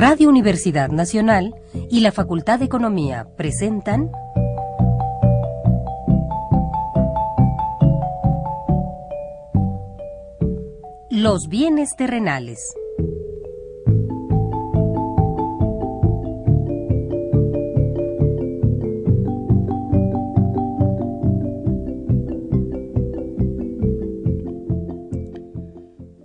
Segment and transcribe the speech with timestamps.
[0.00, 1.54] Radio Universidad Nacional
[1.90, 4.10] y la Facultad de Economía presentan
[11.10, 12.74] Los bienes terrenales.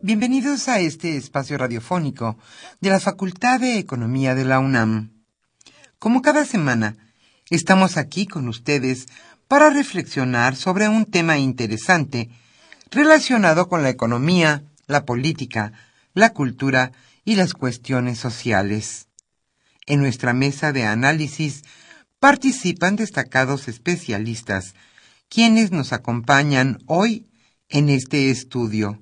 [0.06, 2.38] Bienvenidos a este espacio radiofónico
[2.80, 5.26] de la Facultad de Economía de la UNAM.
[5.98, 6.96] Como cada semana,
[7.50, 9.08] estamos aquí con ustedes
[9.48, 12.30] para reflexionar sobre un tema interesante
[12.92, 15.74] relacionado con la economía, la política,
[16.14, 16.92] la cultura
[17.24, 19.08] y las cuestiones sociales.
[19.88, 21.64] En nuestra mesa de análisis
[22.20, 24.76] participan destacados especialistas,
[25.30, 27.28] quienes nos acompañan hoy
[27.70, 29.02] en este estudio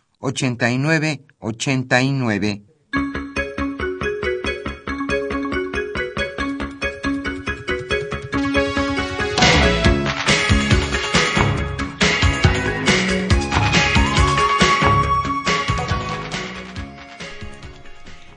[0.21, 2.63] 89 89.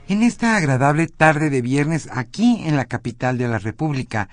[0.06, 4.30] En esta agradable tarde de viernes aquí en la capital de la República,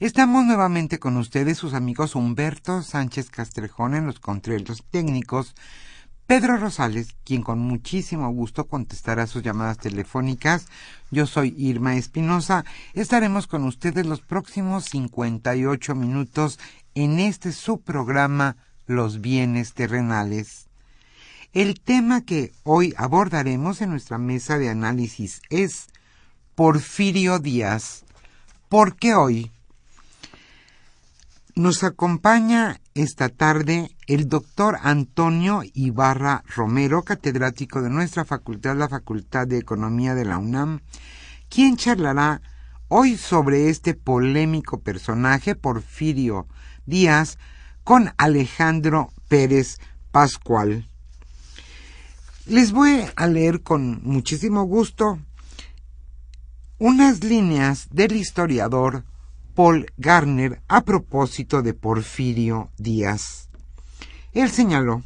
[0.00, 5.54] estamos nuevamente con ustedes sus amigos Humberto Sánchez Castrejón en los controles técnicos,
[6.26, 10.66] Pedro Rosales, quien con muchísimo gusto contestará sus llamadas telefónicas.
[11.10, 12.64] Yo soy Irma Espinosa.
[12.94, 16.58] Estaremos con ustedes los próximos 58 minutos
[16.94, 18.56] en este subprograma
[18.86, 20.68] Los bienes terrenales.
[21.52, 25.88] El tema que hoy abordaremos en nuestra mesa de análisis es
[26.54, 28.04] Porfirio Díaz.
[28.70, 29.53] ¿Por qué hoy?
[31.56, 39.46] Nos acompaña esta tarde el doctor Antonio Ibarra Romero, catedrático de nuestra facultad, la Facultad
[39.46, 40.80] de Economía de la UNAM,
[41.48, 42.42] quien charlará
[42.88, 46.48] hoy sobre este polémico personaje, Porfirio
[46.86, 47.38] Díaz,
[47.84, 49.78] con Alejandro Pérez
[50.10, 50.88] Pascual.
[52.46, 55.20] Les voy a leer con muchísimo gusto
[56.78, 59.04] unas líneas del historiador
[59.54, 63.48] Paul Garner a propósito de Porfirio Díaz.
[64.32, 65.04] Él señaló,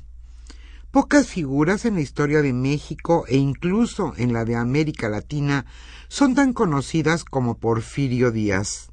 [0.91, 5.67] pocas figuras en la historia de México e incluso en la de América Latina
[6.09, 8.91] son tan conocidas como Porfirio Díaz.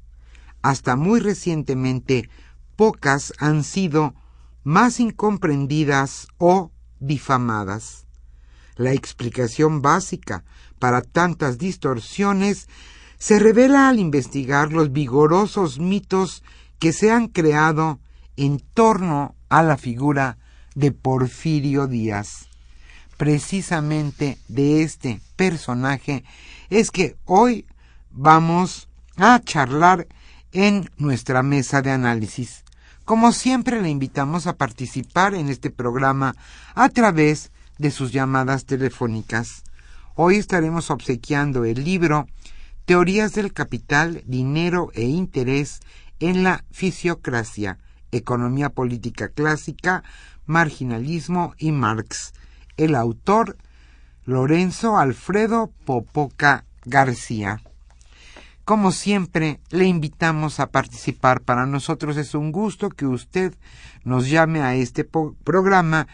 [0.60, 2.28] Hasta muy recientemente,
[2.76, 4.14] pocas han sido
[4.62, 8.04] más incomprendidas o difamadas.
[8.76, 10.44] La explicación básica
[10.78, 12.68] para tantas distorsiones
[13.18, 16.42] se revela al investigar los vigorosos mitos
[16.78, 17.98] que se han creado
[18.36, 20.38] en torno a la figura
[20.74, 22.48] de Porfirio Díaz.
[23.16, 26.24] Precisamente de este personaje
[26.68, 27.66] es que hoy
[28.10, 30.06] vamos a charlar
[30.52, 32.64] en nuestra mesa de análisis.
[33.04, 36.34] Como siempre le invitamos a participar en este programa
[36.74, 39.62] a través de sus llamadas telefónicas.
[40.14, 42.26] Hoy estaremos obsequiando el libro
[42.86, 45.80] Teorías del capital, dinero e interés
[46.20, 47.80] en la fisiocracia,
[48.12, 50.04] economía política clásica,
[50.44, 52.32] marginalismo y Marx.
[52.76, 53.56] El autor
[54.24, 57.60] Lorenzo Alfredo Popoca García.
[58.64, 61.40] Como siempre, le invitamos a participar.
[61.40, 63.52] Para nosotros es un gusto que usted
[64.04, 66.06] nos llame a este programa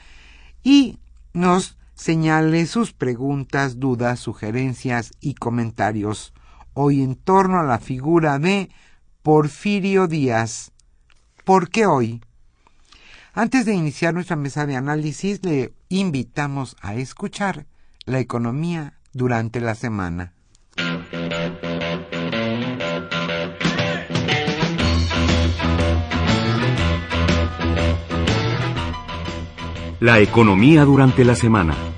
[0.62, 0.98] y
[1.34, 6.32] nos señale sus preguntas, dudas, sugerencias y comentarios
[6.74, 8.70] hoy en torno a la figura de
[9.22, 10.72] Porfirio Díaz.
[11.44, 12.22] ¿Por qué hoy?
[13.34, 17.66] Antes de iniciar nuestra mesa de análisis, le invitamos a escuchar
[18.04, 20.34] la economía durante la semana.
[30.00, 31.91] La economía durante la semana.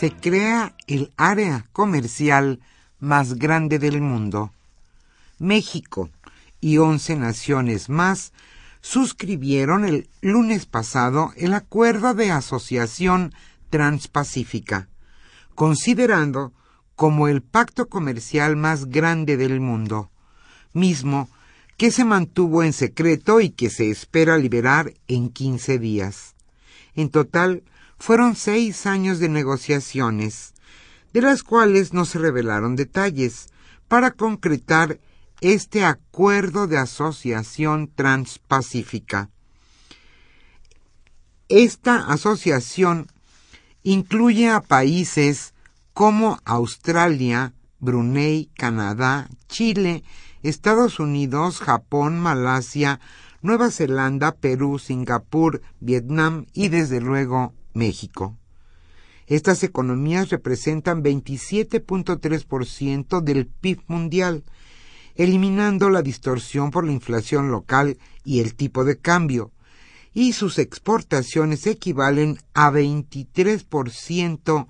[0.00, 2.60] Se crea el área comercial
[3.00, 4.50] más grande del mundo.
[5.38, 6.08] México
[6.58, 8.32] y once naciones más
[8.80, 13.34] suscribieron el lunes pasado el Acuerdo de Asociación
[13.68, 14.88] Transpacífica,
[15.54, 16.54] considerando
[16.96, 20.10] como el pacto comercial más grande del mundo,
[20.72, 21.28] mismo
[21.76, 26.36] que se mantuvo en secreto y que se espera liberar en quince días.
[26.94, 27.64] En total,
[28.00, 30.54] fueron seis años de negociaciones,
[31.12, 33.50] de las cuales no se revelaron detalles,
[33.88, 34.98] para concretar
[35.42, 39.28] este acuerdo de asociación transpacífica.
[41.48, 43.08] Esta asociación
[43.82, 45.52] incluye a países
[45.92, 50.04] como Australia, Brunei, Canadá, Chile,
[50.42, 52.98] Estados Unidos, Japón, Malasia,
[53.42, 58.36] Nueva Zelanda, Perú, Singapur, Vietnam y desde luego México.
[59.26, 64.42] Estas economías representan 27.3% del PIB mundial,
[65.14, 69.52] eliminando la distorsión por la inflación local y el tipo de cambio,
[70.12, 74.66] y sus exportaciones equivalen a 23%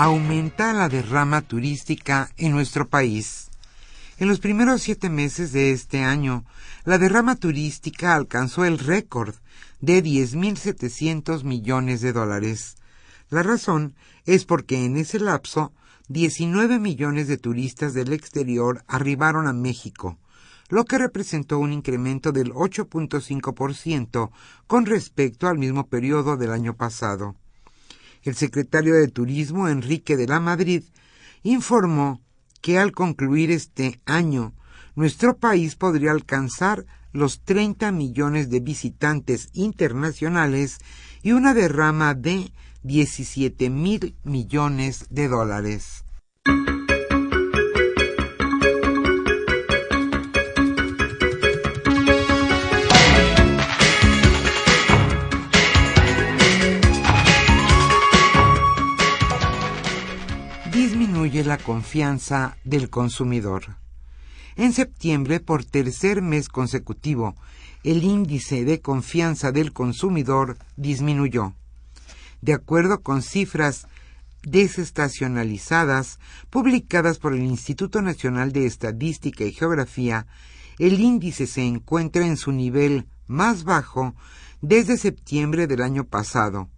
[0.05, 3.49] Aumenta la derrama turística en nuestro país.
[4.19, 6.45] En los primeros siete meses de este año,
[6.83, 9.33] la derrama turística alcanzó el récord
[9.81, 12.75] de 10.700 millones de dólares.
[13.31, 13.95] La razón
[14.27, 15.73] es porque en ese lapso
[16.07, 20.19] 19 millones de turistas del exterior arribaron a México,
[20.69, 24.29] lo que representó un incremento del 8.5%
[24.67, 27.35] con respecto al mismo periodo del año pasado
[28.25, 30.83] el secretario de Turismo, Enrique de la Madrid,
[31.43, 32.21] informó
[32.61, 34.53] que al concluir este año,
[34.95, 40.79] nuestro país podría alcanzar los 30 millones de visitantes internacionales
[41.21, 42.51] y una derrama de
[42.83, 46.04] 17 mil millones de dólares.
[61.45, 63.77] La confianza del consumidor.
[64.55, 67.35] En septiembre, por tercer mes consecutivo,
[67.83, 71.53] el índice de confianza del consumidor disminuyó.
[72.41, 73.87] De acuerdo con cifras
[74.43, 80.27] desestacionalizadas publicadas por el Instituto Nacional de Estadística y Geografía,
[80.79, 84.15] el índice se encuentra en su nivel más bajo
[84.61, 86.69] desde septiembre del año pasado.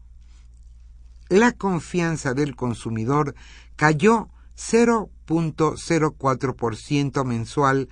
[1.29, 3.35] La confianza del consumidor
[3.75, 7.87] cayó 0.04% mensual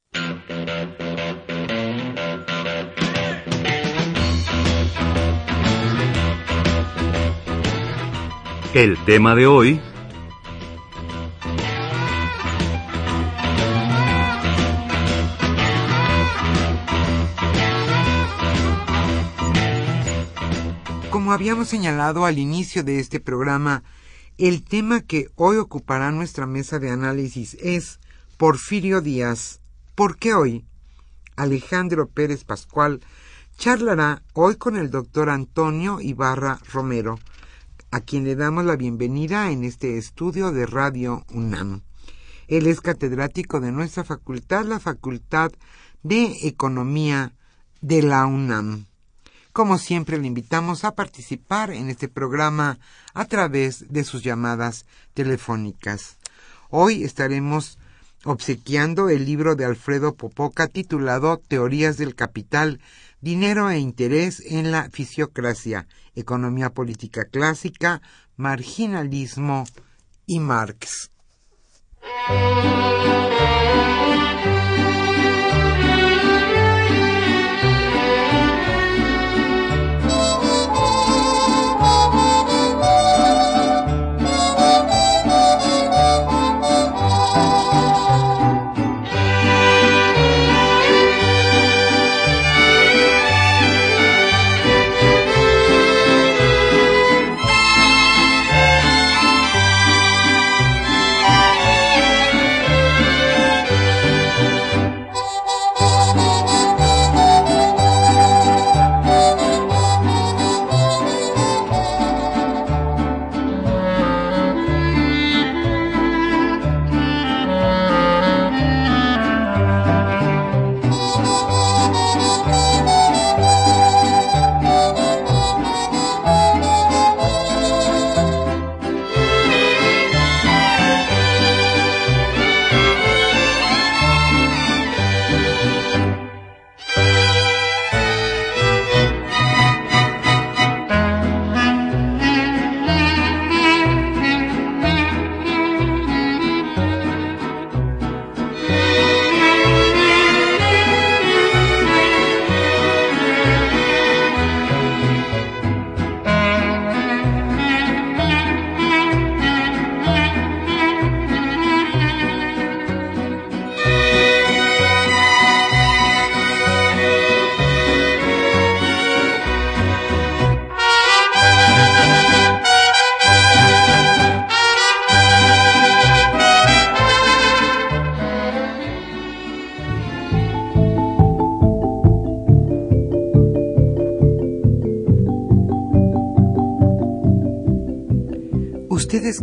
[8.74, 9.80] El tema de hoy...
[21.12, 23.84] Como habíamos señalado al inicio de este programa,
[24.40, 28.00] El tema que hoy ocupará nuestra mesa de análisis es
[28.38, 29.62] Porfirio Díaz.
[29.94, 30.66] ¿Por qué hoy?
[31.36, 33.02] Alejandro Pérez Pascual
[33.56, 37.20] charlará hoy con el doctor Antonio Ibarra Romero,
[37.94, 41.84] a quien le damos la bienvenida en este estudio de Radio UNAM.
[42.48, 45.52] Él es catedrático de nuestra facultad, la Facultad
[46.02, 47.34] de Economía
[47.82, 48.88] de la UNAM.
[49.52, 52.80] Como siempre, le invitamos a participar en este programa
[53.14, 56.18] a través de sus llamadas telefónicas.
[56.72, 57.78] Hoy estaremos
[58.26, 62.80] obsequiando el libro de Alfredo Popoca titulado Teorías del Capital,
[63.24, 68.02] Dinero e Interés en la Fisiocracia, Economía Política Clásica,
[68.36, 69.64] Marginalismo
[70.26, 71.10] y Marx.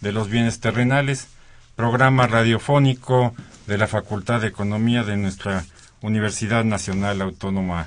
[0.00, 1.28] de los bienes terrenales,
[1.74, 3.34] programa radiofónico
[3.66, 5.64] de la Facultad de Economía de nuestra
[6.00, 7.86] Universidad Nacional Autónoma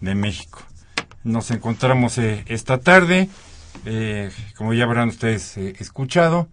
[0.00, 0.62] de México.
[1.22, 3.28] Nos encontramos eh, esta tarde,
[3.84, 6.48] eh, como ya habrán ustedes eh, escuchado,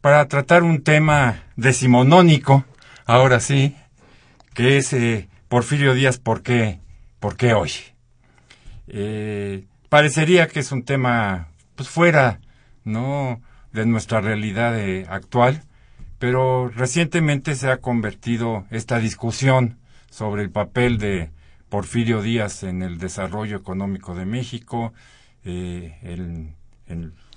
[0.00, 2.64] para tratar un tema decimonónico,
[3.06, 3.76] ahora sí,
[4.54, 4.94] que es
[5.48, 6.80] Porfirio Díaz, ¿por qué,
[7.20, 7.70] por qué hoy?
[9.88, 12.40] parecería que es un tema pues fuera,
[12.84, 13.40] ¿no?
[13.74, 15.62] De nuestra realidad eh, actual,
[16.20, 19.78] pero recientemente se ha convertido esta discusión
[20.10, 21.30] sobre el papel de
[21.68, 24.92] Porfirio Díaz en el desarrollo económico de México,
[25.44, 26.54] eh, en,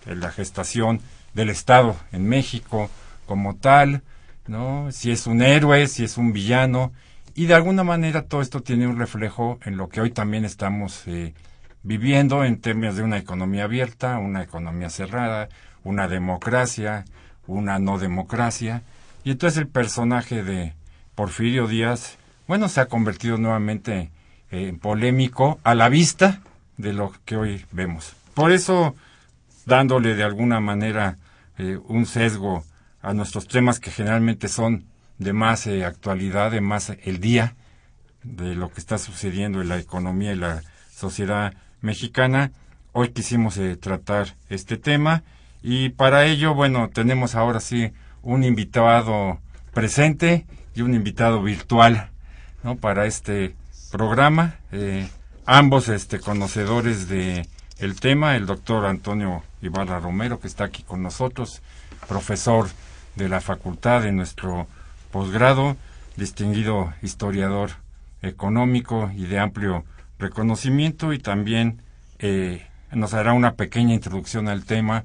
[0.06, 1.02] la gestación
[1.34, 2.90] del Estado en México
[3.26, 4.04] como tal,
[4.46, 4.92] ¿no?
[4.92, 6.94] Si es un héroe, si es un villano,
[7.34, 11.06] y de alguna manera todo esto tiene un reflejo en lo que hoy también estamos
[11.08, 11.34] eh,
[11.84, 15.50] viviendo en términos de una economía abierta, una economía cerrada,
[15.88, 17.06] una democracia,
[17.48, 18.84] una no democracia.
[19.24, 20.74] Y entonces el personaje de
[21.16, 22.18] Porfirio Díaz,
[22.48, 24.12] bueno, se ha convertido nuevamente
[24.52, 26.42] en polémico a la vista
[26.78, 28.14] de lo que hoy vemos.
[28.34, 28.96] Por eso,
[29.66, 31.18] dándole de alguna manera
[31.58, 32.64] eh, un sesgo
[33.02, 34.86] a nuestros temas que generalmente son
[35.18, 37.56] de más eh, actualidad, de más el día,
[38.24, 42.52] de lo que está sucediendo en la economía y la sociedad mexicana,
[42.92, 45.24] hoy quisimos eh, tratar este tema
[45.70, 47.92] y para ello, bueno, tenemos ahora sí
[48.24, 49.38] un invitado
[49.74, 52.10] presente y un invitado virtual,
[52.64, 52.78] ¿no?
[52.78, 53.54] Para este
[53.92, 54.56] programa.
[54.72, 55.10] Eh,
[55.46, 57.46] ambos este, conocedores de
[57.80, 61.62] el tema, el doctor Antonio Ibarra Romero, que está aquí con nosotros,
[62.08, 62.70] profesor
[63.18, 64.68] de la facultad de nuestro
[65.12, 65.76] posgrado,
[66.16, 67.72] distinguido historiador
[68.22, 69.84] económico y de amplio
[70.18, 71.82] reconocimiento y también
[72.20, 75.04] eh, nos hará una pequeña introducción al tema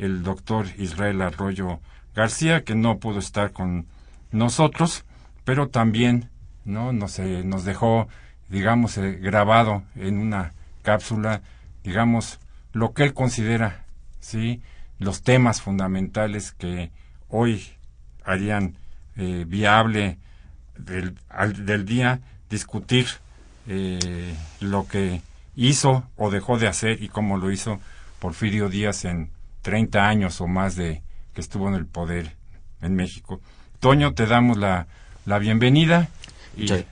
[0.00, 1.80] el doctor Israel Arroyo
[2.14, 3.86] García, que no pudo estar con
[4.32, 5.04] nosotros,
[5.44, 6.30] pero también
[6.64, 8.08] no nos, eh, nos dejó,
[8.48, 10.52] digamos, eh, grabado en una
[10.82, 11.42] cápsula,
[11.84, 12.40] digamos,
[12.72, 13.84] lo que él considera,
[14.20, 14.62] sí,
[14.98, 16.90] los temas fundamentales que
[17.28, 17.66] hoy
[18.24, 18.76] harían
[19.16, 20.18] eh, viable
[20.78, 21.16] del,
[21.58, 23.06] del, día discutir
[24.60, 25.22] lo que
[25.54, 27.78] hizo o dejó de hacer y cómo lo hizo
[28.18, 29.30] Porfirio Díaz en
[29.62, 31.02] 30 años o más de
[31.34, 32.36] que estuvo en el poder
[32.80, 33.40] en México.
[33.78, 34.86] Toño, te damos la,
[35.26, 36.08] la bienvenida.
[36.56, 36.84] Y, muchas,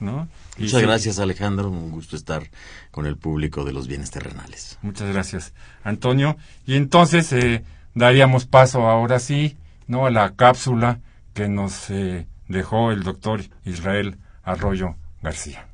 [0.00, 0.28] ¿no?
[0.58, 1.70] muchas gracias, Alejandro.
[1.70, 2.42] Un gusto estar
[2.90, 4.78] con el público de los bienes terrenales.
[4.82, 5.52] Muchas gracias,
[5.82, 6.36] Antonio.
[6.66, 7.64] Y entonces eh,
[7.94, 9.56] daríamos paso ahora sí
[9.86, 11.00] no a la cápsula
[11.32, 15.66] que nos eh, dejó el doctor Israel Arroyo García.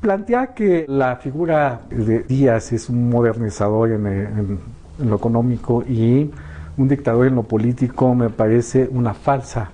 [0.00, 4.60] Plantea que la figura de Díaz es un modernizador en, en,
[4.98, 6.30] en lo económico y
[6.76, 9.70] un dictador en lo político me parece una falsa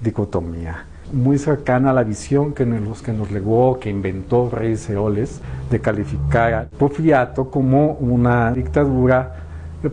[0.00, 5.40] dicotomía muy cercana a la visión que nos, que nos legó, que inventó Reyes Heroles,
[5.70, 9.36] de calificar al Porfiriato como una dictadura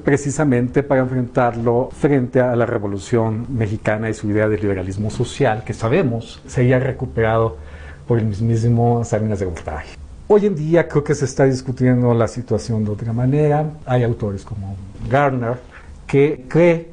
[0.03, 5.73] precisamente para enfrentarlo frente a la Revolución Mexicana y su idea de liberalismo social, que
[5.73, 7.57] sabemos se había recuperado
[8.07, 9.96] por el mismísimo Salinas de Gortari.
[10.29, 13.71] Hoy en día creo que se está discutiendo la situación de otra manera.
[13.85, 14.75] Hay autores como
[15.09, 15.57] Garner
[16.05, 16.89] que cree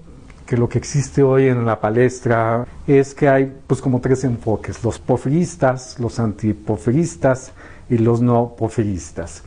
[0.47, 4.85] que lo que existe hoy en la palestra es que hay pues como tres enfoques,
[4.85, 7.51] los porfiristas, los antiporfiristas
[7.91, 9.43] y los no porfiristas.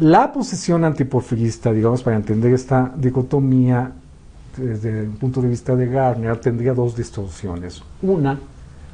[0.00, 3.92] La posición antiporfirista, digamos, para entender esta dicotomía
[4.56, 7.84] desde el punto de vista de Garner, tendría dos distorsiones.
[8.02, 8.36] Una,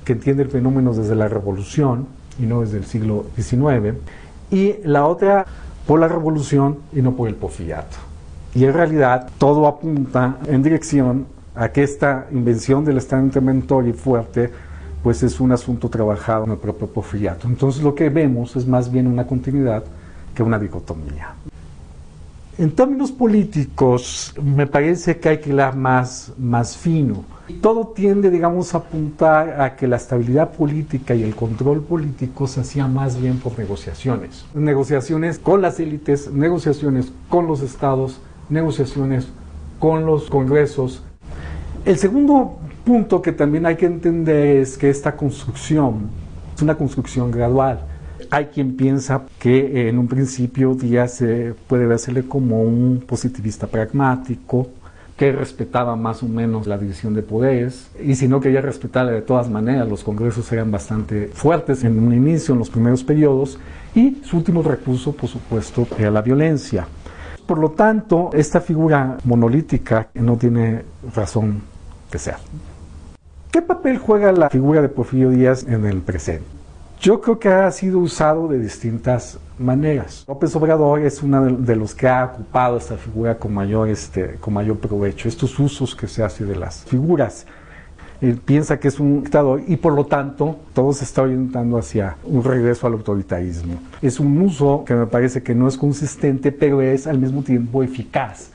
[0.04, 2.06] que entiende el fenómeno desde la revolución
[2.38, 3.94] y no desde el siglo XIX,
[4.54, 5.44] y la otra
[5.84, 7.96] por la revolución y no por el porfiriato.
[8.54, 13.92] Y en realidad todo apunta en dirección a que esta invención del Estado interventor y
[13.92, 14.50] fuerte
[15.02, 17.48] pues es un asunto trabajado en el propio porfiriato.
[17.48, 19.82] Entonces lo que vemos es más bien una continuidad
[20.34, 21.34] que una dicotomía.
[22.56, 27.24] En términos políticos, me parece que hay que ir más, más fino.
[27.60, 32.60] Todo tiende, digamos, a apuntar a que la estabilidad política y el control político se
[32.60, 34.44] hacía más bien por negociaciones.
[34.54, 39.26] Negociaciones con las élites, negociaciones con los estados, negociaciones
[39.80, 41.02] con los congresos.
[41.84, 46.08] El segundo punto que también hay que entender es que esta construcción
[46.54, 47.80] es una construcción gradual
[48.34, 51.22] hay quien piensa que eh, en un principio Díaz
[51.68, 54.68] puede verse como un positivista pragmático,
[55.16, 59.22] que respetaba más o menos la división de poderes y si no quería respetarla de
[59.22, 63.58] todas maneras, los congresos eran bastante fuertes en un inicio, en los primeros periodos
[63.94, 66.88] y su último recurso, por supuesto, era la violencia.
[67.46, 70.82] Por lo tanto, esta figura monolítica no tiene
[71.14, 71.62] razón
[72.10, 72.36] de ser.
[73.52, 76.53] ¿Qué papel juega la figura de Porfirio Díaz en el presente?
[77.04, 80.24] Yo creo que ha sido usado de distintas maneras.
[80.26, 84.54] López Obrador es uno de los que ha ocupado esta figura con mayor, este, con
[84.54, 87.46] mayor provecho, estos usos que se hace de las figuras.
[88.22, 92.16] Él piensa que es un dictador y por lo tanto todo se está orientando hacia
[92.24, 93.74] un regreso al autoritarismo.
[94.00, 97.82] Es un uso que me parece que no es consistente, pero es al mismo tiempo
[97.82, 98.48] eficaz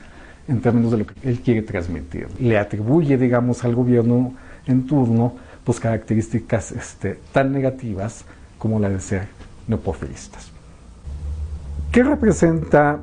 [0.48, 2.26] en términos de lo que él quiere transmitir.
[2.40, 4.34] Le atribuye, digamos, al gobierno
[4.66, 8.24] en turno pues características este, tan negativas
[8.60, 9.26] como la de ser
[9.66, 10.52] neoporfiristas.
[11.90, 13.00] ¿Qué representa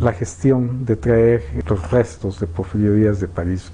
[0.00, 3.70] la gestión de traer los restos de Porfirio Díaz de París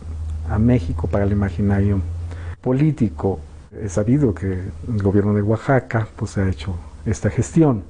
[0.51, 2.01] a México para el imaginario
[2.61, 3.39] político?
[3.81, 7.85] Es sabido que el gobierno de Oaxaca pues, ha hecho esta gestión.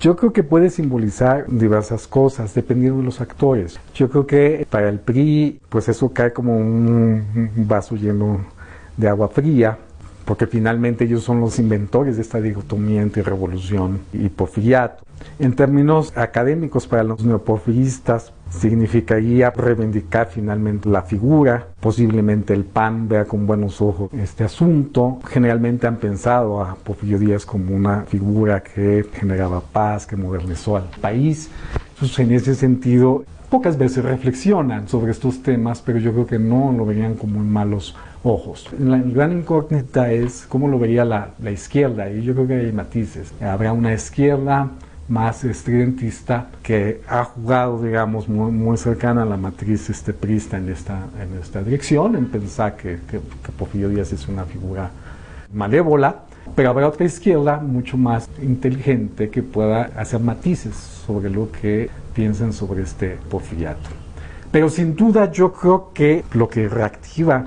[0.00, 3.78] Yo creo que puede simbolizar diversas cosas dependiendo de los actores.
[3.94, 8.40] Yo creo que para el PRI, pues eso cae como un vaso lleno
[8.96, 9.78] de agua fría,
[10.28, 15.02] porque finalmente ellos son los inventores de esta dicotomía entre revolución y porfiriato.
[15.38, 23.24] En términos académicos, para los neoporfiristas, significaría reivindicar finalmente la figura, posiblemente el PAN vea
[23.24, 25.18] con buenos ojos este asunto.
[25.26, 30.90] Generalmente han pensado a Porfirio Díaz como una figura que generaba paz, que modernizó al
[31.00, 31.48] país.
[31.94, 36.72] Entonces, en ese sentido, pocas veces reflexionan sobre estos temas, pero yo creo que no
[36.72, 38.68] lo verían como en malos ojos.
[38.78, 43.32] La gran incógnita es cómo lo vería la, izquierda, y yo creo que hay matices.
[43.40, 44.70] Habrá una izquierda
[45.08, 51.06] más estridentista que ha jugado, digamos, muy, cercana a la matriz este, prista en esta,
[51.20, 54.90] en esta dirección, en pensar que, que, que Porfirio Díaz es una figura
[55.52, 61.90] malévola, pero habrá otra izquierda mucho más inteligente que pueda hacer matices sobre lo que
[62.14, 63.88] piensan sobre este porfiriato.
[64.50, 67.46] Pero sin duda yo creo que lo que reactiva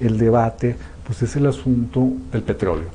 [0.00, 0.76] el debate
[1.06, 2.88] pues es el asunto del petróleo.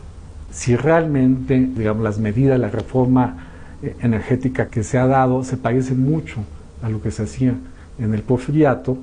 [0.51, 3.47] Si realmente, digamos, las medidas, la reforma
[3.83, 6.37] eh, energética que se ha dado se parece mucho
[6.81, 7.53] a lo que se hacía
[7.99, 8.97] en el porfiriato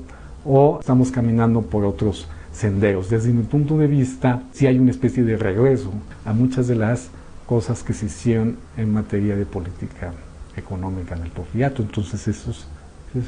[0.44, 3.08] o estamos caminando por otros senderos.
[3.08, 5.92] Desde mi punto de vista, sí hay una especie de regreso
[6.24, 7.10] a muchas de las
[7.46, 10.12] cosas que se hicieron en materia de política
[10.56, 11.82] económica en el porfiriato.
[11.82, 12.66] Entonces eso es,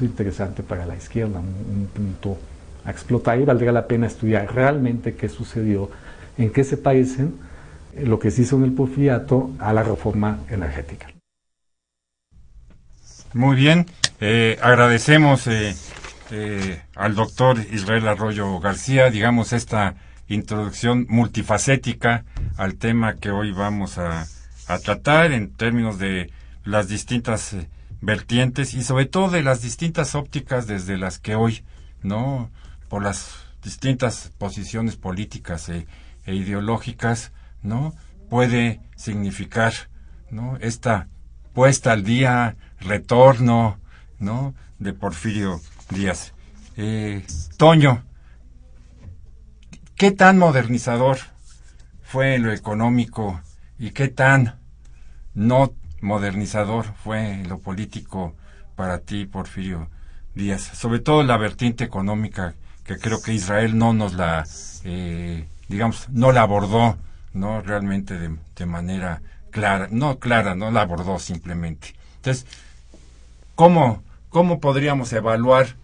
[0.03, 2.39] interesante para la izquierda, un, punto
[2.85, 5.91] a explotar y valdría la pena estudiar realmente qué sucedió,
[6.39, 7.35] en qué se parecen
[7.95, 11.09] eh, lo que se hizo en el porfiriato a la reforma energética.
[13.33, 13.87] Muy bien,
[14.21, 15.75] eh, agradecemos eh,
[16.31, 19.97] eh, al doctor Israel Arroyo García, digamos, esta
[20.29, 22.25] introducción multifacética
[22.57, 24.27] al tema que hoy vamos a,
[24.83, 26.33] tratar en términos de
[26.65, 27.69] las distintas eh,
[28.01, 31.63] vertientes y sobre todo de las distintas ópticas desde las que hoy,
[32.03, 32.51] ¿no?
[32.89, 35.87] Por las distintas posiciones políticas e,
[36.25, 37.33] e ideológicas,
[37.63, 37.95] ¿no?
[38.31, 39.75] Puede significar,
[40.31, 40.57] ¿no?
[40.61, 41.09] Esta
[41.53, 43.79] puesta al día, retorno,
[44.19, 44.55] ¿no?
[44.79, 45.61] De Porfirio
[45.91, 46.33] Díaz.
[46.77, 47.25] Eh,
[47.57, 48.03] Toño,
[49.97, 51.19] ¿qué tan modernizador
[52.03, 53.41] fue lo económico
[53.79, 54.59] y qué tan
[55.35, 58.35] no modernizador fue lo político
[58.77, 59.89] para ti, Porfirio
[60.35, 60.63] Díaz?
[60.63, 64.45] Sobre todo la vertiente económica, que creo que Israel no nos la,
[64.85, 66.97] eh, digamos, no la abordó,
[67.33, 71.95] no realmente de, de manera clara, no clara, no la abordó simplemente.
[72.17, 72.47] Entonces,
[73.55, 74.03] ¿cómo
[74.35, 75.77] ¿Cómo podríamos evaluar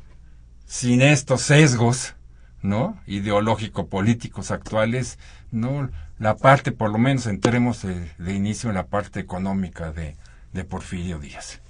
[0.67, 2.15] sin estos sesgos,
[2.63, 3.01] ¿no?
[3.07, 5.21] ideológico-políticos actuales,
[5.53, 5.89] ¿no?
[6.19, 10.17] La parte, por lo menos entremos de, inicio en la parte económica de,
[10.53, 11.61] de Porfirio Díaz.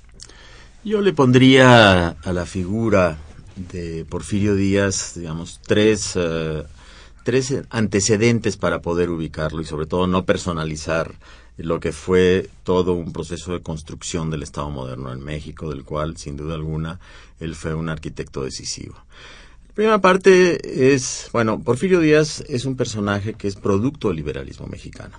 [0.82, 3.18] Yo le pondría a la figura
[3.56, 6.64] de Porfirio Díaz, digamos, tres, eh,
[7.24, 11.12] tres antecedentes para poder ubicarlo y sobre todo no personalizar
[11.62, 16.16] lo que fue todo un proceso de construcción del Estado moderno en México, del cual,
[16.16, 17.00] sin duda alguna,
[17.38, 18.94] él fue un arquitecto decisivo.
[19.68, 24.66] La primera parte es, bueno, Porfirio Díaz es un personaje que es producto del liberalismo
[24.66, 25.18] mexicano.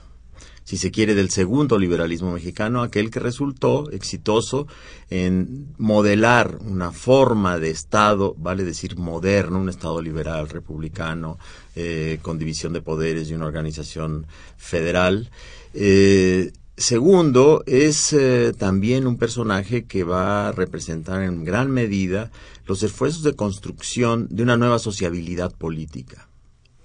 [0.64, 4.68] Si se quiere, del segundo liberalismo mexicano, aquel que resultó exitoso
[5.10, 11.40] en modelar una forma de Estado, vale decir moderno, un Estado liberal, republicano,
[11.76, 15.30] eh, con división de poderes y una organización federal,
[15.74, 22.32] eh, segundo, es eh, también un personaje que va a representar en gran medida
[22.66, 26.28] los esfuerzos de construcción de una nueva sociabilidad política.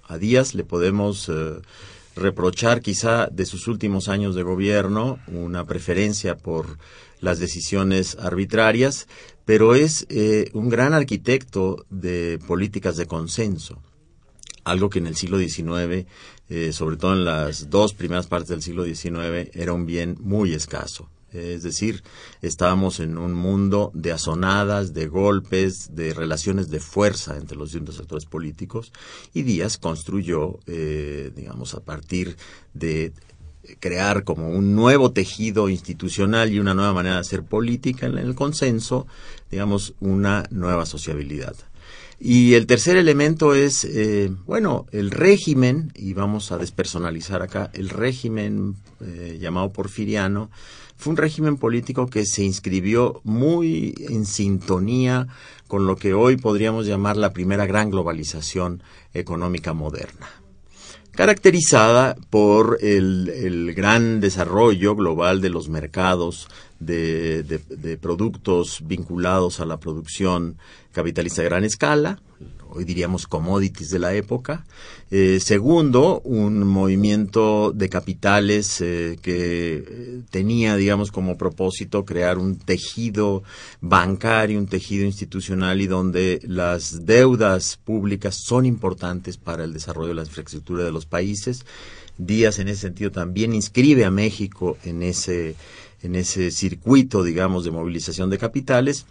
[0.07, 1.59] A Díaz le podemos eh,
[2.15, 6.77] reprochar quizá de sus últimos años de gobierno una preferencia por
[7.19, 9.07] las decisiones arbitrarias,
[9.45, 10.07] pero es
[10.53, 13.81] un gran arquitecto de políticas de consenso,
[14.69, 16.07] algo que en el siglo XIX
[16.49, 20.53] eh, sobre todo en las dos primeras partes del siglo XIX, era un bien muy
[20.53, 21.09] escaso.
[21.33, 22.03] Es decir,
[22.41, 27.97] estábamos en un mundo de azonadas, de golpes, de relaciones de fuerza entre los distintos
[27.97, 28.93] sectores políticos
[29.33, 32.37] y Díaz construyó, eh, digamos, a partir
[32.73, 33.11] de
[33.81, 38.33] crear como un nuevo tejido institucional y una nueva manera de hacer política en el
[38.33, 39.05] consenso,
[39.51, 41.57] digamos, una nueva sociabilidad.
[42.19, 47.89] Y el tercer elemento es, eh, bueno, el régimen, y vamos a despersonalizar acá, el
[47.89, 50.49] régimen eh, llamado porfiriano,
[50.95, 55.27] fue un régimen político que se inscribió muy en sintonía
[55.67, 58.81] con lo que hoy podríamos llamar la primera gran globalización
[59.13, 60.27] económica moderna.
[61.11, 66.47] Caracterizada por el, gran desarrollo global de los mercados
[66.79, 70.57] de, productos vinculados a la producción
[70.91, 72.19] capitalista de gran escala,
[72.69, 74.65] hoy diríamos commodities de la época.
[75.09, 82.57] Eh, segundo, un movimiento de capitales eh, que eh, tenía, digamos, como propósito crear un
[82.57, 83.43] tejido
[83.81, 90.15] bancario, un tejido institucional y donde las deudas públicas son importantes para el desarrollo de
[90.15, 91.65] la infraestructura de los países.
[92.17, 95.55] Díaz, en ese sentido, también inscribe a México en ese,
[96.01, 99.05] en ese circuito, digamos, de movilización de capitales.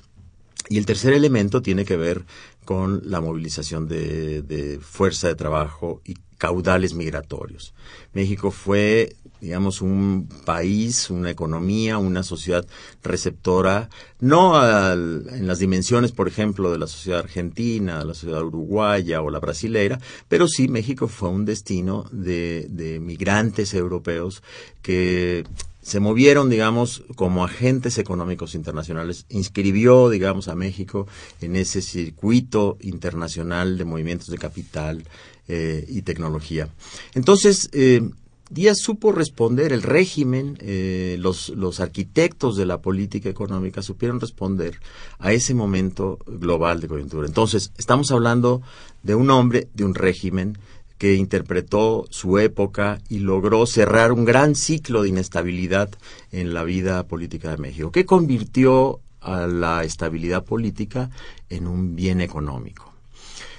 [0.68, 2.24] Y el tercer elemento tiene que ver
[2.64, 7.72] con la movilización de, fuerza de trabajo y, caudales migratorios.
[8.12, 12.66] México fue, digamos, un país, una economía, una sociedad
[13.04, 19.30] receptora, no en las dimensiones, por ejemplo, de la sociedad argentina, la sociedad uruguaya o
[19.30, 24.42] la brasileira, pero sí México fue un destino de, de migrantes europeos
[24.82, 25.44] que
[25.80, 31.06] se movieron, digamos, como agentes económicos internacionales, inscribió, digamos, a México
[31.40, 35.04] en ese circuito internacional de movimientos de capital
[35.46, 36.68] eh, y tecnología.
[37.14, 38.02] Entonces, eh,
[38.48, 44.78] Díaz supo responder, el régimen, eh, los, arquitectos de la política económica supieron responder
[45.18, 47.26] a ese momento global de coyuntura.
[47.26, 48.62] Entonces, estamos hablando
[49.02, 50.58] de un hombre, de un régimen,
[50.96, 55.90] que interpretó su época y logró cerrar un gran ciclo de inestabilidad
[56.32, 61.10] en la vida política de México, que convirtió a la estabilidad política
[61.50, 62.92] en un bien económico.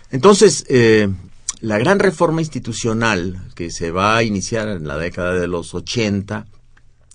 [0.10, 1.10] Entonces, eh,
[1.62, 6.46] la gran reforma institucional que se va a iniciar en la década de los 80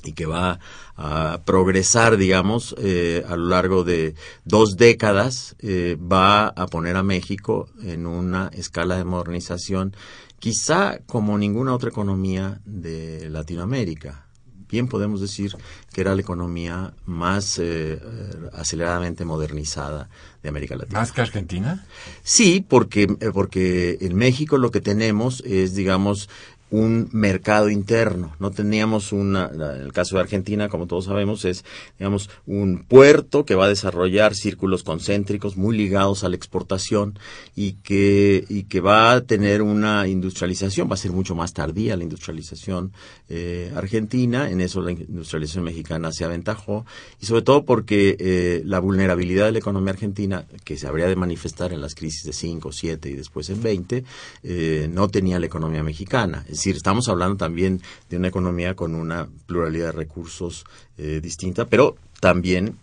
[0.04, 0.58] y que va
[0.96, 7.02] a progresar, digamos, eh, a lo largo de dos décadas, eh, va a poner a
[7.02, 9.94] México en una escala de modernización
[10.38, 14.26] quizá como ninguna otra economía de Latinoamérica.
[14.72, 15.54] Bien podemos decir
[15.92, 18.00] que era la economía más eh,
[18.54, 20.08] aceleradamente modernizada
[20.42, 20.98] de América Latina.
[20.98, 21.86] ¿Más que Argentina?
[22.22, 26.30] Sí, porque, porque en México lo que tenemos es, digamos,
[26.72, 28.34] un mercado interno.
[28.40, 31.66] No teníamos una, en el caso de Argentina, como todos sabemos, es,
[31.98, 37.18] digamos, un puerto que va a desarrollar círculos concéntricos muy ligados a la exportación
[37.54, 41.94] y que, y que va a tener una industrialización, va a ser mucho más tardía
[41.94, 42.92] la industrialización
[43.28, 46.86] eh, argentina, en eso la industrialización mexicana se aventajó,
[47.20, 51.16] y sobre todo porque eh, la vulnerabilidad de la economía argentina, que se habría de
[51.16, 54.04] manifestar en las crisis de 5, 7 y después en 20,
[54.42, 59.28] eh, no tenía la economía mexicana decir, estamos hablando también de una economía con una
[59.46, 60.64] pluralidad de recursos
[60.96, 62.78] eh, distinta, pero también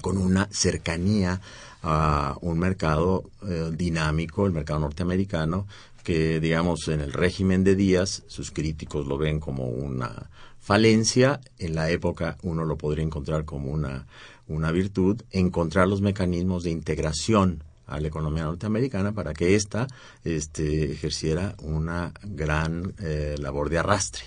[0.00, 1.40] con una cercanía
[1.82, 5.66] a un mercado eh, dinámico, el mercado norteamericano,
[6.04, 11.74] que digamos en el régimen de Díaz sus críticos lo ven como una falencia, en
[11.74, 14.06] la época uno lo podría encontrar como una,
[14.46, 19.86] una virtud, encontrar los mecanismos de integración a la economía norteamericana para que ésta
[20.24, 24.22] este, ejerciera una gran eh, labor de arrastre.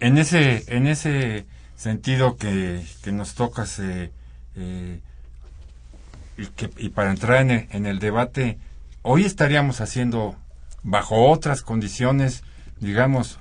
[0.00, 5.00] En ese, en ese sentido que, nos toca eh,
[6.78, 8.58] y, para entrar en el, en el debate,
[9.02, 10.36] hoy estaríamos haciendo
[10.82, 12.44] bajo otras condiciones,
[12.78, 13.38] digamos,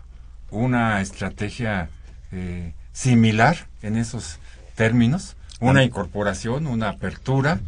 [0.49, 1.89] una estrategia
[2.31, 4.39] eh, similar en esos
[4.75, 7.59] términos, una incorporación, una apertura,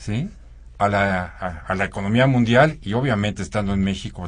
[0.00, 0.30] ¿sí?
[0.78, 4.26] A la, a, la economía mundial y obviamente estando en México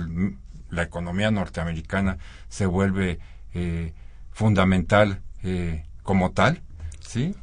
[0.68, 3.18] la economía norteamericana se vuelve
[3.54, 3.94] eh,
[4.32, 6.61] fundamental eh, como tal,
[7.00, 7.35] ¿sí?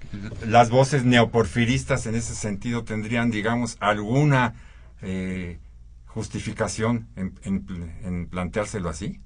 [0.45, 4.53] Las voces neoporfiristas en ese sentido tendrían, digamos, alguna
[5.01, 5.59] eh,
[6.05, 7.33] justificación en,
[8.03, 9.19] en planteárselo así.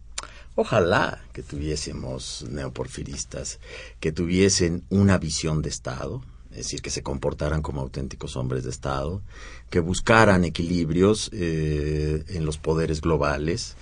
[0.55, 3.59] Ojalá que tuviésemos neoporfiristas
[3.99, 8.69] que tuviesen una visión de Estado, es decir, que se comportaran como auténticos hombres de
[8.69, 9.23] Estado,
[9.71, 13.75] que buscaran equilibrios eh, en los poderes globales,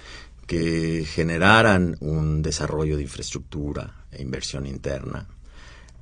[0.47, 5.27] que generaran un desarrollo de infraestructura e inversión interna.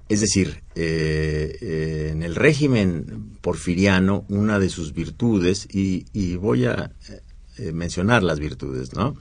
[0.09, 6.65] Es decir, eh, eh, en el régimen porfiriano, una de sus virtudes, y, y voy
[6.65, 6.91] a
[7.73, 9.17] mencionar las virtudes, ¿no?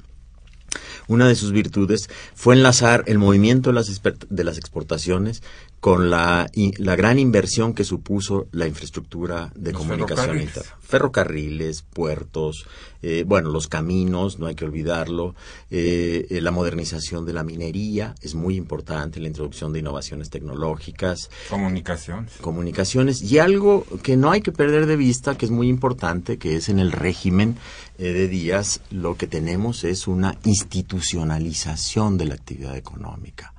[1.09, 5.43] Una de sus virtudes fue enlazar el movimiento de las, de las exportaciones
[5.81, 10.71] con la, la gran inversión que supuso la infraestructura de comunicación interna.
[10.81, 12.67] Ferrocarriles, puertos,
[13.01, 15.37] eh, bueno, los caminos, no hay que olvidarlo,
[15.71, 21.31] eh, eh, la modernización de la minería es muy importante, la introducción de innovaciones tecnológicas.
[21.49, 22.33] Comunicaciones.
[22.41, 23.23] Comunicaciones.
[23.23, 26.69] Y algo que no hay que perder de vista, que es muy importante, que es
[26.69, 27.57] en el régimen
[27.99, 33.53] de Díaz, lo que tenemos es una institucionalización de la actividad económica.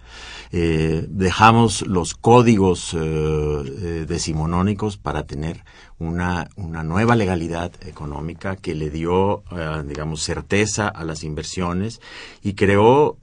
[0.51, 5.63] Eh, dejamos los códigos eh, eh, decimonónicos para tener
[5.99, 9.43] una, una, nueva legalidad económica que le dio,
[9.85, 11.99] digamos, certeza a las inversiones
[12.41, 13.17] y creó,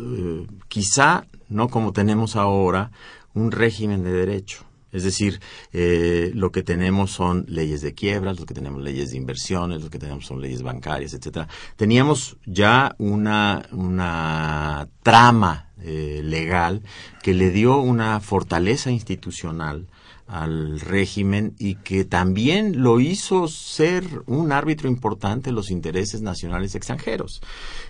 [0.69, 2.91] quizá, no como tenemos ahora,
[3.33, 4.65] un régimen de derecho.
[4.93, 5.41] Es decir,
[5.73, 9.99] lo que tenemos son leyes de quiebras, lo que tenemos leyes de inversiones, lo que
[9.99, 11.49] tenemos son leyes bancarias, etcétera.
[11.77, 16.83] Teníamos ya una, una trama eh, legal
[17.23, 19.87] que le dio una fortaleza institucional
[20.27, 26.75] al régimen y que también lo hizo ser un árbitro importante en los intereses nacionales
[26.75, 27.41] extranjeros.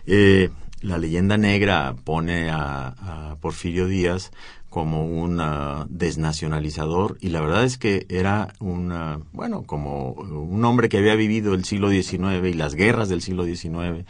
[0.06, 0.50] Eh,
[0.82, 4.30] la leyenda negra pone a, Porfirio Díaz
[4.76, 5.40] como un
[5.88, 8.92] desnacionalizador y la verdad es que era un,
[9.32, 13.46] bueno, como un hombre que había vivido el siglo XIX y las guerras del siglo
[13.46, 14.04] XIX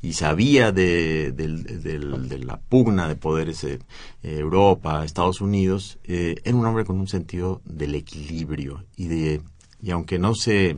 [0.00, 1.34] y sabía de,
[2.44, 3.80] la pugna de poderes en
[4.22, 9.40] Europa, Estados Unidos, eh, era un hombre con un sentido del equilibrio y de,
[9.82, 10.76] y aunque no se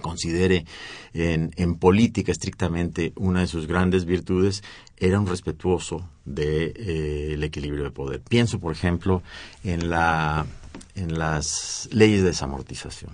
[0.00, 0.64] considere
[1.12, 4.62] en, en, política estrictamente una de sus grandes virtudes,
[4.96, 8.20] era un respetuoso del de, eh, equilibrio de poder.
[8.20, 9.22] Pienso, por ejemplo,
[9.64, 10.46] en, la,
[10.94, 13.12] en las leyes de desamortización.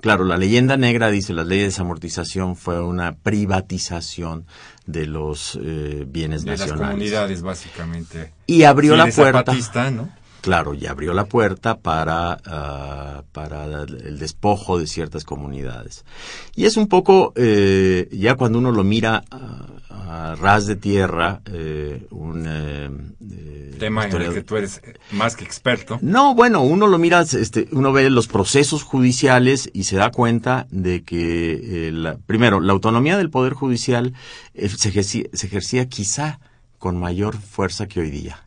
[0.00, 4.46] Claro, la leyenda negra dice las leyes de desamortización fue una privatización
[4.86, 6.80] de los eh, bienes de nacionales.
[6.80, 8.32] las comunidades, básicamente.
[8.46, 9.52] Y abrió la puerta.
[9.90, 10.19] ¿no?
[10.40, 16.04] Claro, y abrió la puerta para, ah, para el despojo de ciertas comunidades.
[16.54, 19.66] Y es un poco, eh, ya cuando uno lo mira a,
[20.40, 22.44] ras de tierra, eh, un...
[22.46, 25.98] Eh, Tema en el que tú eres más que experto.
[26.02, 30.66] No, bueno, uno lo mira, este, uno ve los procesos judiciales y se da cuenta
[30.70, 34.12] de que, primero, la autonomía del Poder Judicial
[34.54, 34.88] se
[35.32, 36.40] ejercía quizá
[36.78, 38.44] con mayor fuerza que hoy día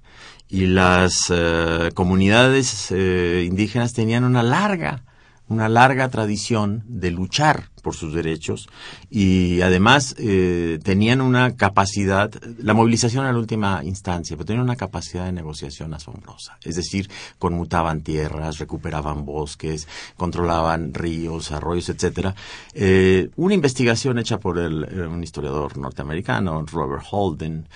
[0.53, 5.01] y las eh, comunidades eh, indígenas tenían una larga
[5.47, 8.69] una larga tradición de luchar por sus derechos
[9.11, 14.77] y además eh, tenían una capacidad, la movilización en la última instancia, pero tenían una
[14.77, 16.57] capacidad de negociación asombrosa.
[16.63, 22.33] Es decir, conmutaban tierras, recuperaban bosques, controlaban ríos, arroyos, etcétera.
[22.73, 27.67] Eh, una investigación hecha por el, eh, un historiador norteamericano, Robert Holden,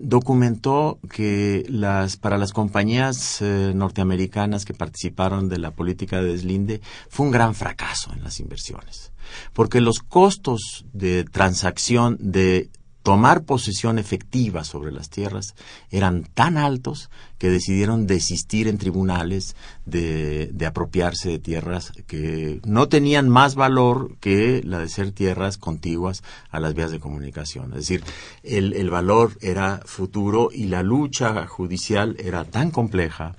[0.00, 7.26] documentó que las, para las compañías norteamericanas que participaron de la política de deslinde fue
[7.26, 9.07] un gran fracaso en las inversiones
[9.52, 12.70] porque los costos de transacción de
[13.08, 15.54] tomar posesión efectiva sobre las tierras
[15.90, 23.30] eran tan altos que decidieron desistir en tribunales de, apropiarse de tierras que no tenían
[23.30, 27.70] más valor que la de ser tierras contiguas a las vías de comunicación.
[27.70, 28.04] Es decir,
[28.42, 33.36] el, el valor era futuro y la lucha judicial era tan compleja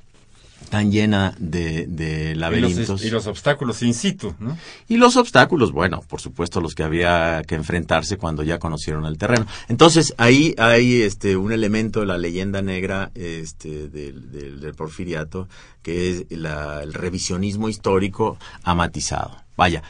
[0.70, 3.04] tan llena de, de laberintos.
[3.04, 4.58] Y los, obstáculos in situ, ¿no?
[4.88, 9.18] Y los obstáculos, bueno, por supuesto, los que había que enfrentarse cuando ya conocieron el
[9.18, 9.46] terreno.
[9.68, 15.48] Entonces, ahí hay este, un elemento de la leyenda negra este, del, del, porfiriato,
[15.82, 19.36] que es el revisionismo histórico amatizado.
[19.58, 19.84] Vaya,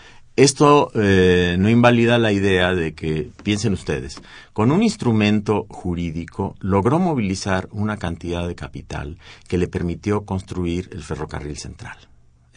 [0.44, 4.22] esto eh, no invalida la idea de que, piensen ustedes,
[4.54, 11.04] con un instrumento jurídico logró movilizar una cantidad de capital que le permitió construir el
[11.04, 12.09] ferrocarril central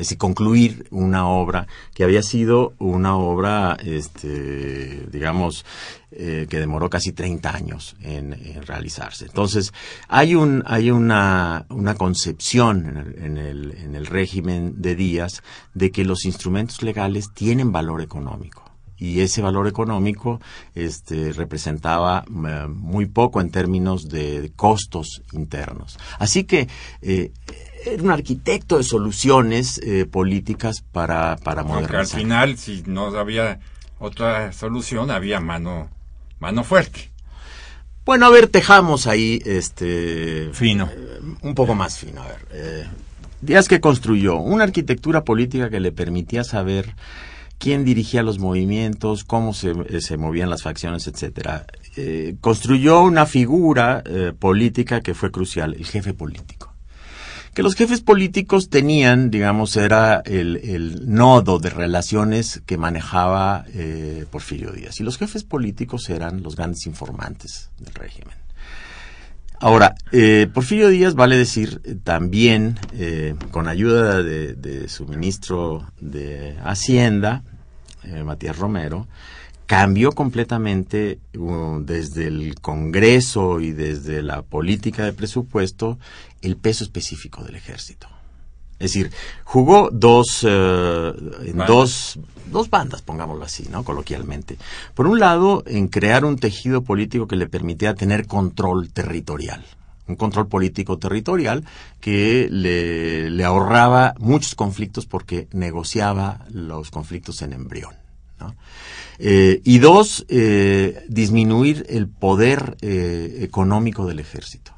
[0.02, 5.64] es decir, concluir una obra que había sido una obra, este, digamos,
[6.10, 8.36] eh, que demoró casi 30 años en,
[8.66, 9.26] realizarse.
[9.26, 9.72] Entonces,
[10.08, 16.04] hay, un, hay una, una concepción en el, en el régimen de Díaz de que
[16.04, 20.40] los instrumentos legales tienen valor económico y ese valor económico
[20.74, 25.98] este, representaba eh, muy poco en términos de costos internos.
[26.20, 26.68] Así que
[27.02, 27.32] eh,
[27.84, 32.00] era un arquitecto de soluciones eh, políticas para, para modernizar.
[32.00, 33.60] al final, si no había
[33.98, 35.88] otra solución, había mano,
[36.38, 37.10] mano fuerte.
[38.04, 42.22] Bueno, a ver, tejamos ahí este fino, eh, un poco más fino.
[42.22, 42.86] A ver, eh,
[43.40, 46.94] Díaz que construyó una arquitectura política que le permitía saber
[47.58, 51.66] quién dirigía los movimientos, cómo se, se movían las facciones, etcétera.
[52.40, 54.02] construyó una figura
[54.38, 56.71] política que fue crucial, el jefe político
[57.54, 64.72] que los jefes políticos tenían, digamos, era el, nodo de relaciones que manejaba eh, Porfirio
[64.72, 65.00] Díaz.
[65.00, 68.34] Y los jefes políticos eran los grandes informantes del régimen.
[69.60, 77.44] Ahora, eh, Porfirio Díaz, vale decir, también, eh, con ayuda de, su ministro de Hacienda,
[78.24, 79.06] Matías Romero,
[79.72, 85.98] cambió completamente uh, desde el Congreso y desde la política de presupuesto
[86.42, 88.08] el peso específico del ejército.
[88.78, 89.12] Es decir,
[89.44, 90.48] jugó dos, uh,
[91.44, 92.18] en dos,
[92.50, 93.84] dos bandas, pongámoslo así, ¿no?
[93.84, 94.58] Coloquialmente.
[94.94, 99.64] Por un lado, en crear un tejido político que le permitiera tener control territorial.
[100.08, 101.64] Un control político territorial
[102.00, 107.94] que le, le ahorraba muchos conflictos porque negociaba los conflictos en embrión.
[108.40, 108.56] ¿no?
[109.18, 114.72] Eh, y dos, eh, disminuir el poder eh, económico del ejército.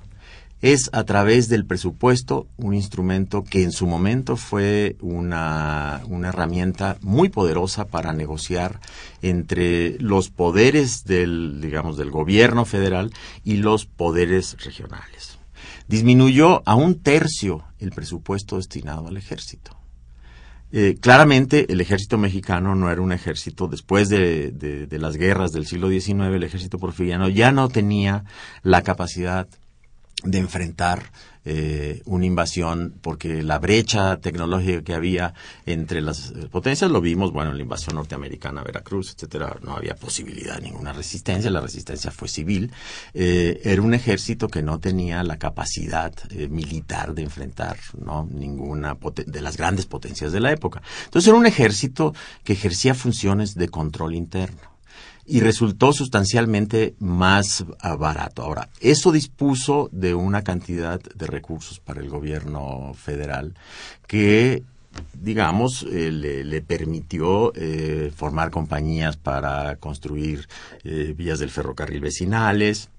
[0.60, 6.96] Es a través del presupuesto un instrumento que en su momento fue una, una, herramienta
[7.02, 8.80] muy poderosa para negociar
[9.20, 13.12] entre los poderes del, digamos, del gobierno federal
[13.44, 15.38] y los poderes regionales.
[15.86, 19.76] Disminuyó a un tercio el presupuesto destinado al ejército.
[20.72, 25.52] Eh, claramente el ejército mexicano no era un ejército, después de, de, de las guerras
[25.52, 28.24] del siglo XIX, el ejército porfiriano ya no tenía
[28.62, 29.46] la capacidad
[30.24, 31.12] de enfrentar
[31.46, 35.34] eh, una invasión porque la brecha tecnológica que había
[35.66, 40.56] entre las potencias lo vimos bueno en la invasión norteamericana Veracruz etcétera no había posibilidad
[40.56, 42.72] de ninguna resistencia la resistencia fue civil
[43.12, 48.96] eh, era un ejército que no tenía la capacidad eh, militar de enfrentar no ninguna
[49.26, 50.82] de las grandes potencias de la época.
[51.04, 54.73] Entonces era un ejército que ejercía funciones de control interno
[55.26, 58.42] y resultó sustancialmente más ah, barato.
[58.42, 63.54] Ahora, eso dispuso de una cantidad de recursos para el gobierno federal
[64.06, 64.62] que
[65.12, 70.46] digamos, eh, le, permitió eh, formar compañías para construir
[70.84, 72.90] eh, vías del ferrocarril vecinales,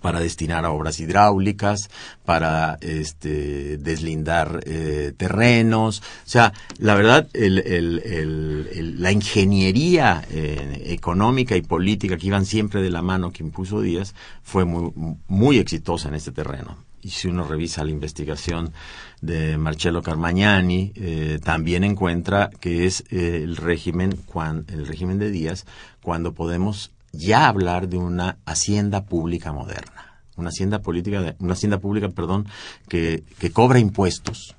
[0.00, 1.90] para destinar a obras hidráulicas,
[2.24, 6.00] para este, deslindar eh, terrenos.
[6.00, 12.46] O sea, la verdad, el, el, el, la ingeniería eh, económica y política que iban
[12.46, 16.76] siempre de la mano que impuso Díaz fue muy, exitosa en este terreno.
[17.02, 18.72] Y si uno revisa la investigación
[19.20, 24.16] de Marcello Carmagnani, eh, también encuentra que es el régimen,
[24.68, 25.66] el régimen de Díaz
[26.00, 32.08] cuando podemos ya hablar de una hacienda pública moderna, una hacienda política, una hacienda pública,
[32.08, 32.48] perdón,
[32.88, 34.56] que, que cobra impuestos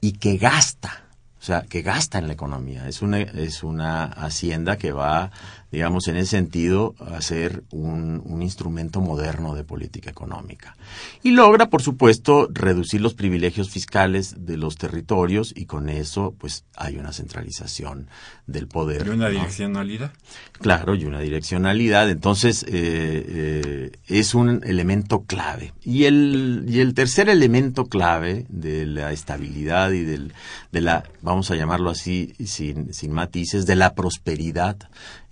[0.00, 1.04] y que gasta,
[1.40, 2.88] o sea, que gasta en la economía.
[2.88, 5.30] Es una, es una hacienda que va
[5.72, 10.76] digamos, en ese sentido, hacer un, un, instrumento moderno de política económica.
[11.22, 16.66] Y logra, por supuesto, reducir los privilegios fiscales de los territorios y con eso, pues,
[16.76, 18.08] hay una centralización
[18.46, 19.06] del poder.
[19.06, 20.12] ¿Y una direccionalidad?
[20.60, 22.10] Claro, y una direccionalidad.
[22.10, 25.72] Entonces, eh, eh, es un elemento clave.
[25.82, 30.34] Y el, y el tercer elemento clave de la estabilidad y del,
[30.70, 34.76] de la, vamos a llamarlo así, sin, sin matices, de la prosperidad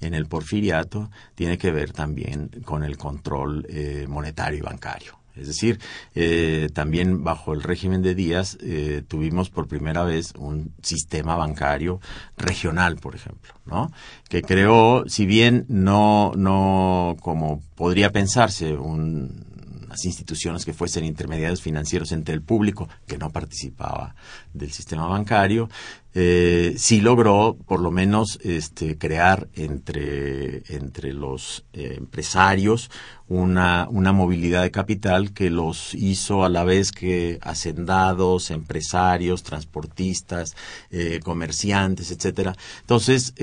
[0.00, 5.20] en el porfiriato tiene que ver también con el control eh, monetario y bancario.
[5.36, 5.78] Es decir,
[6.14, 12.00] eh, también bajo el régimen de Díaz eh, tuvimos por primera vez un sistema bancario
[12.36, 13.90] regional, por ejemplo, ¿no?
[14.28, 19.46] Que creó, si bien no, no como podría pensarse, un,
[19.90, 24.14] unas instituciones que fuesen intermediarios financieros entre el público que no participaba
[24.54, 25.68] del sistema bancario,
[26.14, 32.90] eh, sí logró por lo menos este, crear entre, entre los eh, empresarios
[33.26, 40.54] una, una movilidad de capital que los hizo a la vez que hacendados, empresarios, transportistas,
[40.90, 42.54] eh, comerciantes, etcétera.
[42.80, 43.34] Entonces,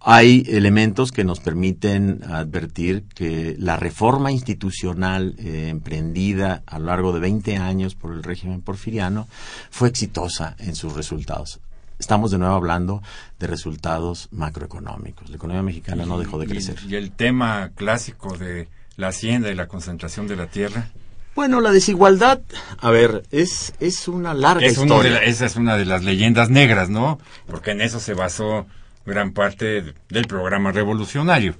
[0.00, 7.12] hay elementos que nos permiten advertir que la reforma institucional eh, emprendida a lo largo
[7.12, 9.28] de 20 años por el régimen porfiriano
[9.70, 11.60] fue exitosa en sus resultados.
[11.98, 13.02] Estamos de nuevo hablando
[13.40, 15.30] de resultados macroeconómicos.
[15.30, 16.76] La economía mexicana no dejó de crecer.
[16.88, 20.90] Y, el tema clásico de la hacienda y la concentración de la tierra.
[21.34, 22.40] Bueno, la desigualdad,
[22.78, 25.18] a ver, es, es una larga es historia.
[25.18, 27.18] esa es una de las leyendas negras, ¿no?
[27.46, 28.66] Porque en eso se basó
[29.08, 31.56] gran parte del programa revolucionario.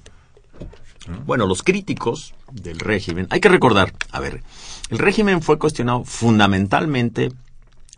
[1.25, 4.43] Bueno, los críticos del régimen, hay que recordar, a ver,
[4.89, 7.31] el régimen fue cuestionado fundamentalmente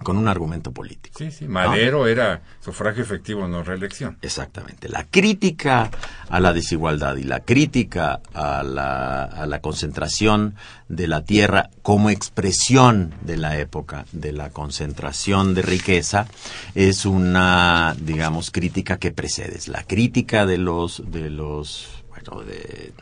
[0.04, 1.18] con un argumento político.
[1.18, 4.18] Sí, sí, Madero era sufragio efectivo, no reelección.
[4.22, 4.89] Exactamente.
[4.89, 5.89] La crítica
[6.30, 10.56] a la desigualdad y la crítica a la, a la concentración
[10.89, 16.28] de la tierra como expresión de la época, de la concentración de riqueza,
[16.76, 19.58] es una, digamos, crítica que precede.
[19.58, 22.93] Es la crítica de los, de los, bueno, de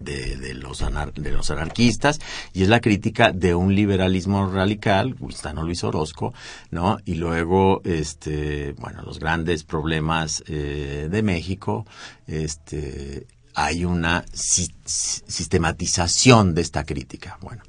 [0.00, 0.84] de, de, los
[1.14, 2.20] de los anarquistas
[2.52, 6.34] y es la crítica de un liberalismo radical, Gustavo Luis Orozco,
[6.70, 6.98] ¿no?
[7.04, 11.86] Y luego, este, bueno, los grandes problemas eh, de México,
[12.26, 17.38] este, hay una si sistematización de esta crítica.
[17.40, 17.62] Bueno,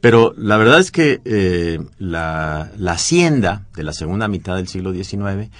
[0.00, 4.92] pero la verdad es que eh, la, la hacienda de la segunda mitad del siglo
[4.92, 5.50] XIX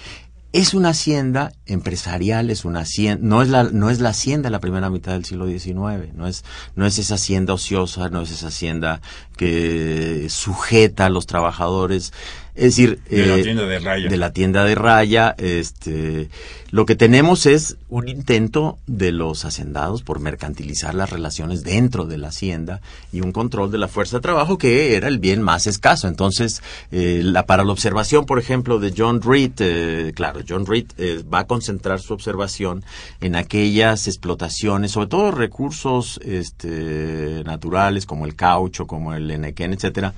[0.51, 4.51] es una hacienda empresarial, es una hacienda, no es la, no es la hacienda de
[4.51, 6.43] la primera mitad del siglo XIX, no es,
[6.75, 8.99] no es esa hacienda ociosa, no es esa hacienda
[9.37, 12.13] que sujeta a los trabajadores,
[12.59, 14.09] Es decir, De la eh, tienda de raya.
[14.09, 16.29] de la tienda de raya, este,
[16.71, 22.17] lo que tenemos es un intento de los hacendados por mercantilizar las relaciones dentro de
[22.17, 22.81] la hacienda
[23.11, 26.07] y un control de la fuerza de trabajo que era el bien más escaso.
[26.07, 30.87] Entonces, eh, la, para la observación, por ejemplo, de John Reed, eh, claro, John Reed
[30.97, 32.83] eh, va a concentrar su observación
[33.19, 40.13] en aquellas explotaciones, sobre todo recursos este, naturales como el caucho, como el enequén, etcétera,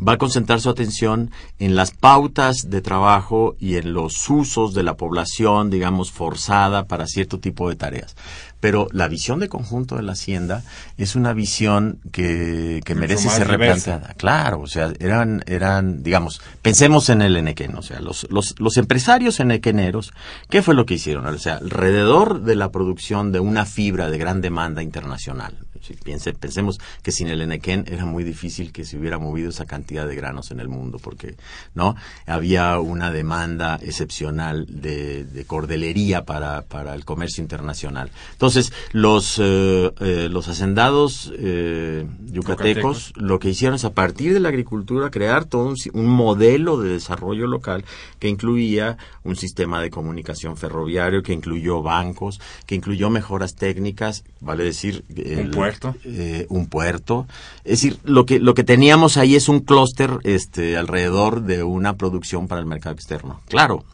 [0.00, 4.82] va a concentrar su atención en las pautas de trabajo y en los usos de
[4.82, 8.16] la población, digamos, forzada para cierto tipo de tareas.
[8.60, 10.62] Pero la visión de conjunto de la hacienda
[10.96, 13.96] es una visión que, que merece ser diversa.
[13.96, 14.14] replanteada.
[14.14, 18.76] Claro, o sea, eran, eran, digamos, pensemos en el enequén, o sea, los, los, los
[18.76, 20.12] empresarios enequeneros,
[20.48, 21.26] ¿qué fue lo que hicieron?
[21.26, 26.32] O sea, alrededor de la producción de una fibra de gran demanda internacional, si piense,
[26.32, 30.14] pensemos que sin el enequén era muy difícil que se hubiera movido esa cantidad de
[30.14, 31.36] granos en el mundo, porque
[31.74, 38.10] no había una demanda excepcional de, de cordelería para, para el comercio internacional.
[38.32, 43.12] Entonces, los, eh, eh, los hacendados eh, yucatecos, Yucatecos.
[43.16, 46.90] lo que hicieron es a partir de la agricultura crear todo un, un modelo de
[46.90, 47.84] desarrollo local
[48.18, 54.64] que incluía un sistema de comunicación ferroviario, que incluyó bancos, que incluyó mejoras técnicas, vale
[54.64, 55.04] decir...
[55.14, 55.94] el- puerto.
[56.04, 57.26] eh, un puerto.
[57.64, 61.96] Es decir, lo que, lo que teníamos ahí es un clúster este, alrededor de una
[61.96, 63.40] producción para el mercado externo.
[63.48, 63.84] Claro,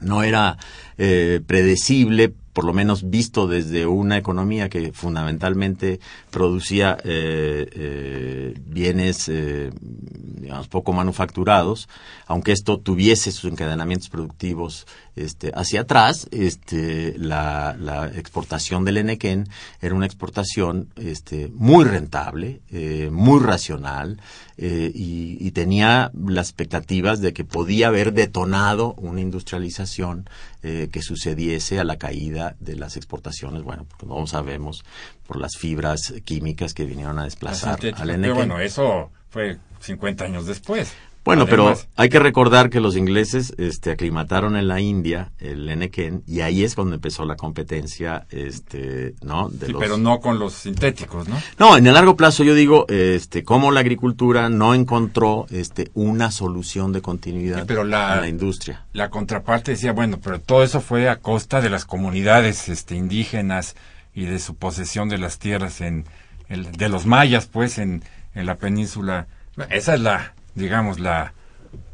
[0.00, 0.56] no era
[0.98, 6.00] eh, predecible, por lo menos visto desde una economía que fundamentalmente
[6.30, 11.86] producía eh, eh, bienes, eh, digamos, poco manufacturados,
[12.26, 14.86] aunque esto tuviese sus encadenamientos productivos
[15.16, 19.48] este, hacia atrás, este, la, exportación del Enequén
[19.82, 22.62] era una exportación este, muy rentable,
[23.10, 24.18] muy racional,
[24.58, 30.26] y tenía las expectativas de que podía haber detonado una industrialización
[30.62, 34.84] eh, que sucediese a la caída de las exportaciones, bueno, porque no sabemos
[35.26, 40.46] por las fibras químicas que vinieron a desplazar al Pero bueno, eso fue 50 años
[40.46, 40.92] después.
[41.26, 45.68] Bueno, Además, pero hay que recordar que los ingleses este, aclimataron en la India el
[45.68, 49.48] Enequén y ahí es cuando empezó la competencia, este, ¿no?
[49.50, 49.82] De sí, los...
[49.82, 51.36] pero no con los sintéticos, ¿no?
[51.58, 56.30] No, en el largo plazo yo digo, este, cómo la agricultura no encontró, este, una
[56.30, 58.86] solución de continuidad Sí, pero la- en la industria.
[58.92, 63.74] La contraparte decía, bueno, pero todo eso fue a costa de las comunidades este, indígenas
[64.14, 66.04] y de su posesión de las tierras en
[66.48, 68.04] el- de los mayas, pues, en,
[68.36, 69.26] en la península.
[69.70, 71.32] Esa es la, digamos, la,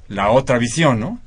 [0.08, 1.20] la otra visión, ¿no?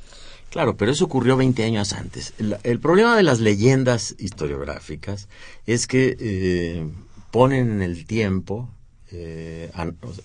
[0.49, 2.33] Claro, pero eso ocurrió 20 años antes.
[2.63, 5.27] El, problema de las leyendas historiográficas
[5.65, 6.87] es que eh,
[7.29, 8.69] ponen en el tiempo,
[9.11, 9.69] eh,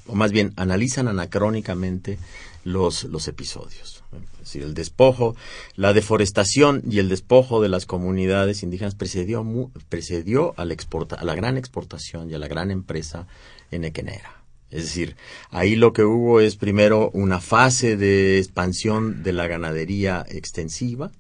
[0.07, 2.17] o más bien analizan anacrónicamente
[2.63, 4.05] los, los episodios.
[4.35, 5.35] Es decir, el despojo,
[5.75, 9.45] la deforestación y el despojo de las comunidades indígenas precedió,
[9.89, 13.27] precedió a, la exporta, a la gran exportación y a la gran empresa
[13.71, 14.40] enequenera.
[14.71, 15.17] Es decir,
[15.51, 21.11] ahí lo que hubo es primero una fase de expansión de la ganadería extensiva,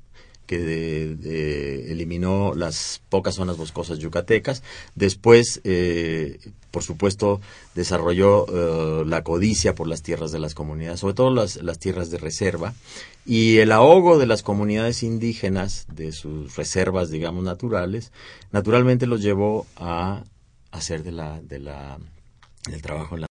[0.46, 4.64] que de- eliminó las pocas zonas boscosas yucatecas.
[4.96, 6.40] Después, eh,
[6.72, 7.40] por supuesto,
[7.76, 12.10] desarrolló eh, la codicia por las tierras de las comunidades, sobre todo las, las tierras
[12.10, 12.74] de reserva,
[13.24, 18.10] y el ahogo de las comunidades indígenas, de sus reservas, digamos, naturales,
[18.50, 20.24] naturalmente los llevó a
[20.72, 21.98] hacer de de la,
[22.68, 23.29] del trabajo en la